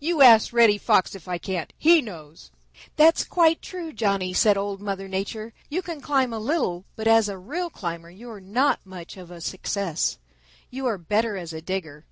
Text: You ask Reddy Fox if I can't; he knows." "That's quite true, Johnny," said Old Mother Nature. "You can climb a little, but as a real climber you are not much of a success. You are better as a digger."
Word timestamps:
You 0.00 0.22
ask 0.22 0.52
Reddy 0.52 0.76
Fox 0.76 1.14
if 1.14 1.28
I 1.28 1.38
can't; 1.38 1.72
he 1.78 2.02
knows." 2.02 2.50
"That's 2.96 3.22
quite 3.22 3.62
true, 3.62 3.92
Johnny," 3.92 4.32
said 4.34 4.56
Old 4.58 4.80
Mother 4.80 5.06
Nature. 5.06 5.52
"You 5.68 5.82
can 5.82 6.00
climb 6.00 6.32
a 6.32 6.40
little, 6.40 6.84
but 6.96 7.06
as 7.06 7.28
a 7.28 7.38
real 7.38 7.70
climber 7.70 8.10
you 8.10 8.28
are 8.32 8.40
not 8.40 8.80
much 8.84 9.16
of 9.16 9.30
a 9.30 9.40
success. 9.40 10.18
You 10.68 10.86
are 10.86 10.98
better 10.98 11.36
as 11.36 11.52
a 11.52 11.62
digger." 11.62 12.06